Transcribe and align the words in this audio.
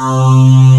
Um... 0.00 0.77